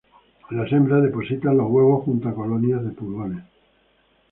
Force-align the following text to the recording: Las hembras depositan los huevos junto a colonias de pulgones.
Las 0.49 0.71
hembras 0.71 1.03
depositan 1.03 1.57
los 1.59 1.69
huevos 1.69 2.03
junto 2.05 2.27
a 2.27 2.33
colonias 2.33 2.83
de 2.83 2.89
pulgones. 2.89 3.43